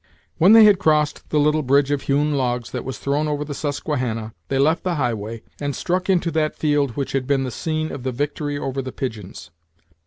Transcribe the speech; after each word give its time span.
When 0.39 0.53
they 0.53 0.63
had 0.63 0.79
crossed 0.79 1.29
the 1.29 1.39
little 1.39 1.61
bridge 1.61 1.91
of 1.91 2.01
hewn 2.01 2.33
logs 2.33 2.71
that 2.71 2.83
was 2.83 2.97
thrown 2.97 3.27
over 3.27 3.45
the 3.45 3.53
Susquehanna, 3.53 4.33
they 4.47 4.57
left 4.57 4.81
the 4.83 4.95
highway, 4.95 5.43
and 5.59 5.75
struck 5.75 6.09
into 6.09 6.31
that 6.31 6.55
field 6.55 6.97
which 6.97 7.11
had 7.11 7.27
been 7.27 7.43
the 7.43 7.51
scene 7.51 7.91
of 7.91 8.01
the 8.01 8.11
victory 8.11 8.57
over 8.57 8.81
the 8.81 8.91
pigeons. 8.91 9.51